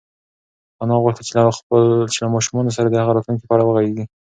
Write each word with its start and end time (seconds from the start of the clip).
انا 0.81 0.95
غوښتل 1.03 1.25
چې 2.13 2.19
له 2.23 2.27
ماشوم 2.33 2.67
سره 2.77 2.87
د 2.89 2.95
هغه 3.01 3.11
د 3.13 3.15
راتلونکي 3.17 3.45
په 3.47 3.53
اړه 3.55 3.63
وغږېږي. 3.65 4.05